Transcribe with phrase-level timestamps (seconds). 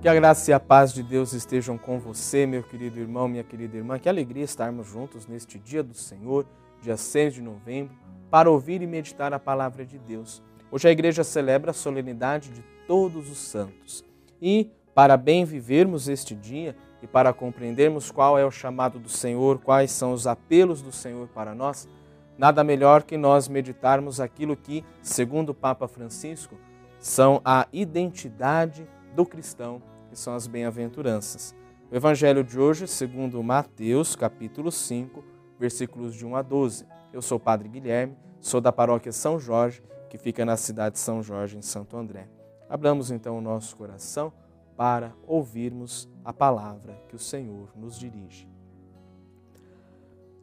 [0.00, 3.42] Que a graça e a paz de Deus estejam com você, meu querido irmão, minha
[3.42, 3.98] querida irmã.
[3.98, 6.46] Que alegria estarmos juntos neste dia do Senhor,
[6.82, 7.96] dia 6 de novembro,
[8.30, 10.42] para ouvir e meditar a palavra de Deus.
[10.70, 14.04] Hoje a igreja celebra a solenidade de todos os santos.
[14.40, 19.58] E para bem vivermos este dia e para compreendermos qual é o chamado do Senhor,
[19.58, 21.88] quais são os apelos do Senhor para nós,
[22.36, 26.54] nada melhor que nós meditarmos aquilo que, segundo o Papa Francisco,
[26.98, 29.82] são a identidade do cristão,
[30.16, 31.54] que são as bem-aventuranças.
[31.92, 35.22] O evangelho de hoje, segundo Mateus, capítulo 5,
[35.60, 36.86] versículos de 1 a 12.
[37.12, 41.00] Eu sou o Padre Guilherme, sou da paróquia São Jorge, que fica na cidade de
[41.00, 42.30] São Jorge, em Santo André.
[42.66, 44.32] Abramos então o nosso coração
[44.74, 48.48] para ouvirmos a palavra que o Senhor nos dirige.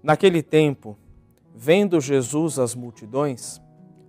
[0.03, 0.95] Naquele tempo,
[1.51, 3.59] vendo Jesus as multidões,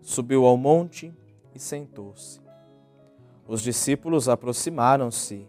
[0.03, 1.11] subiu ao monte
[1.55, 2.39] e sentou-se.
[3.48, 5.48] Os discípulos aproximaram-se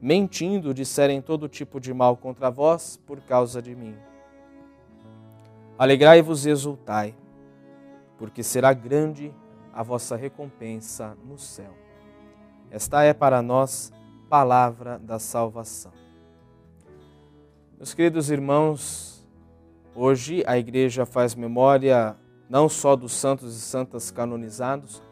[0.00, 3.96] mentindo, disserem todo tipo de mal contra vós por causa de mim.
[5.78, 7.14] Alegrai-vos e exultai,
[8.18, 9.32] porque será grande
[9.72, 11.74] a vossa recompensa no céu.
[12.70, 13.92] Esta é para nós
[14.28, 15.92] palavra da salvação.
[17.76, 19.26] Meus queridos irmãos,
[19.94, 22.16] hoje a igreja faz memória
[22.48, 25.02] não só dos santos e santas canonizados,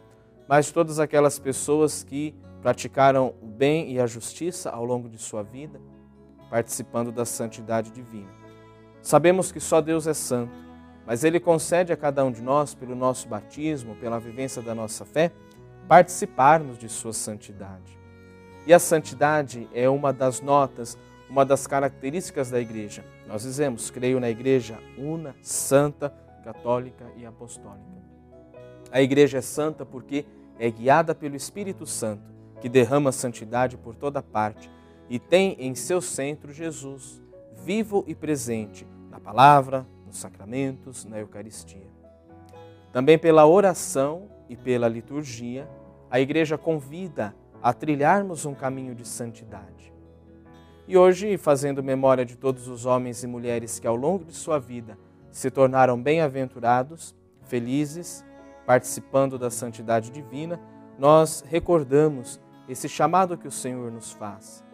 [0.49, 5.43] mas todas aquelas pessoas que praticaram o bem e a justiça ao longo de sua
[5.43, 5.81] vida,
[6.51, 8.31] participando da santidade divina.
[9.03, 10.53] Sabemos que só Deus é santo,
[11.07, 15.05] mas Ele concede a cada um de nós, pelo nosso batismo, pela vivência da nossa
[15.05, 15.33] fé,
[15.87, 17.99] participarmos de Sua santidade.
[18.67, 20.99] E a santidade é uma das notas,
[21.31, 23.05] uma das características da igreja.
[23.27, 26.13] Nós dizemos, creio na igreja una, santa,
[26.45, 27.99] católica e apostólica.
[28.91, 30.27] A igreja é santa porque
[30.59, 34.71] é guiada pelo Espírito Santo, que derrama santidade por toda parte
[35.09, 37.23] e tem em seu centro Jesus,
[37.65, 41.87] vivo e presente na palavra, nos sacramentos, na Eucaristia.
[42.93, 45.69] Também pela oração e pela liturgia,
[46.11, 49.93] a igreja convida a trilharmos um caminho de santidade.
[50.87, 54.59] E hoje, fazendo memória de todos os homens e mulheres que ao longo de sua
[54.59, 54.99] vida
[55.31, 58.25] se tornaram bem-aventurados, felizes
[58.65, 60.59] participando da santidade divina,
[60.99, 64.65] nós recordamos esse chamado que o Senhor nos faz.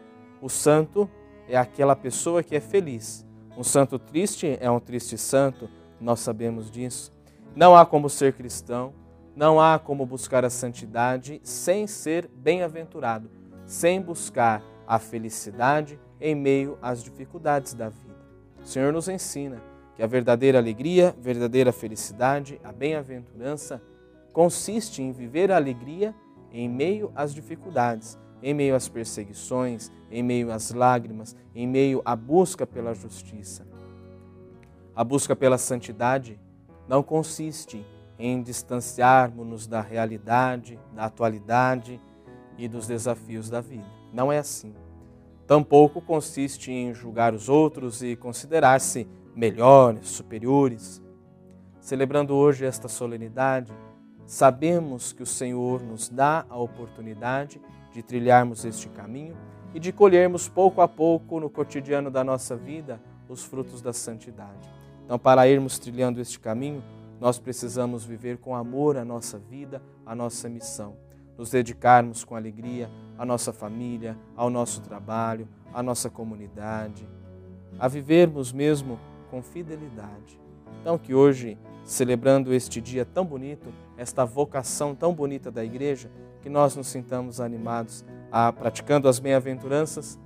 [0.40, 1.08] O santo
[1.48, 3.24] é aquela pessoa que é feliz.
[3.56, 5.68] Um santo triste é um triste santo,
[6.00, 7.12] nós sabemos disso.
[7.54, 8.92] Não há como ser cristão,
[9.36, 13.30] não há como buscar a santidade sem ser bem-aventurado,
[13.64, 18.14] sem buscar a felicidade em meio às dificuldades da vida.
[18.60, 19.62] O Senhor nos ensina
[19.94, 23.80] que a verdadeira alegria, verdadeira felicidade, a bem-aventurança,
[24.32, 26.14] consiste em viver a alegria
[26.54, 32.14] em meio às dificuldades, em meio às perseguições, em meio às lágrimas, em meio à
[32.14, 33.66] busca pela justiça.
[34.94, 36.38] A busca pela santidade
[36.88, 37.84] não consiste
[38.16, 42.00] em distanciarmos-nos da realidade, da atualidade
[42.56, 43.86] e dos desafios da vida.
[44.12, 44.72] Não é assim.
[45.48, 51.02] Tampouco consiste em julgar os outros e considerar-se melhores, superiores.
[51.80, 53.72] Celebrando hoje esta solenidade,
[54.26, 57.60] sabemos que o Senhor nos dá a oportunidade
[57.92, 59.36] de trilharmos este caminho
[59.72, 64.68] e de colhermos pouco a pouco no cotidiano da nossa vida os frutos da santidade.
[65.04, 66.82] Então, para irmos trilhando este caminho,
[67.20, 70.96] nós precisamos viver com amor a nossa vida, a nossa missão,
[71.36, 77.08] nos dedicarmos com alegria à nossa família, ao nosso trabalho, à nossa comunidade,
[77.78, 78.98] a vivermos mesmo
[79.30, 80.40] com fidelidade.
[80.80, 86.10] Então, que hoje, celebrando este dia tão bonito, esta vocação tão bonita da igreja,
[86.42, 90.18] que nós nos sintamos animados a, praticando as bem-aventuranças,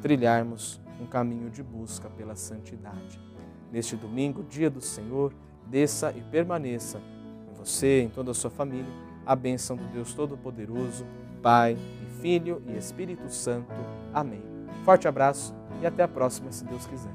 [0.00, 3.20] trilharmos um caminho de busca pela santidade.
[3.72, 5.34] Neste domingo, dia do Senhor,
[5.66, 7.00] desça e permaneça
[7.50, 8.92] em você, em toda a sua família,
[9.26, 11.04] a bênção do Deus Todo-Poderoso,
[11.42, 13.74] Pai e Filho e Espírito Santo.
[14.12, 14.42] Amém.
[14.84, 17.12] Forte abraço e até a próxima, se Deus quiser.